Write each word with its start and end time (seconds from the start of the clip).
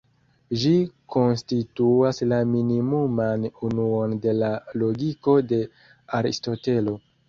Ĝi 0.61 0.71
konstituas 1.15 2.21
la 2.33 2.41
minimuman 2.55 3.47
unuon 3.71 4.19
de 4.27 4.37
la 4.43 4.53
logiko 4.85 5.41
de 5.55 5.65
Aristotelo. 6.23 7.03